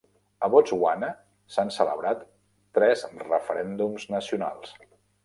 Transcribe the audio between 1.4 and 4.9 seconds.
s'han celebrat tres referèndums nacionals.